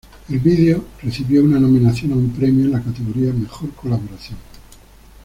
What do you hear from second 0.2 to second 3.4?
El video recibió una nominación a un premio en la categoría